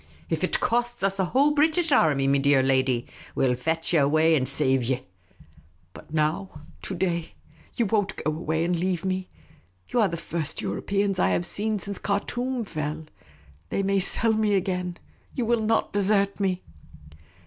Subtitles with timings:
[0.31, 3.05] "If it costs us a whole British army, me dear lady,
[3.35, 5.01] we '11 fetch you away and save you.""
[5.93, 7.33] But now— to day?
[7.75, 9.29] You won't go away and leave me?
[9.89, 13.05] You are the first Europeans I have seen since Khartoum fell.
[13.69, 14.97] They may sell me again.
[15.35, 16.63] You will not desert me